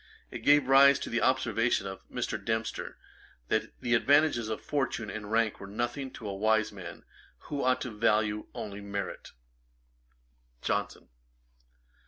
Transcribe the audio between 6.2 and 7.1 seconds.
a wise man,